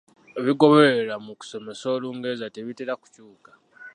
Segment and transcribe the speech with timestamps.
[0.39, 3.51] Ebigobererwa mu kusomesa Olungereza tebitera kukyuka.